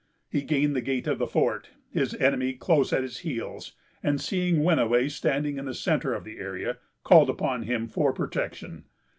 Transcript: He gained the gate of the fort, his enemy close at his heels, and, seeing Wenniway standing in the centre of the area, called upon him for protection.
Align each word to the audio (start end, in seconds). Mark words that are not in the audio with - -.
He 0.31 0.41
gained 0.41 0.75
the 0.75 0.81
gate 0.81 1.05
of 1.05 1.19
the 1.19 1.27
fort, 1.27 1.69
his 1.91 2.15
enemy 2.15 2.53
close 2.53 2.91
at 2.91 3.03
his 3.03 3.19
heels, 3.19 3.73
and, 4.01 4.19
seeing 4.19 4.63
Wenniway 4.63 5.09
standing 5.09 5.59
in 5.59 5.65
the 5.65 5.75
centre 5.75 6.15
of 6.15 6.23
the 6.23 6.39
area, 6.39 6.79
called 7.03 7.29
upon 7.29 7.61
him 7.61 7.87
for 7.87 8.11
protection. 8.11 8.85